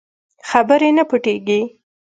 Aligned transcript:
خبرې 0.49 0.89
نه 0.97 1.03
پټېږي. 1.09 1.59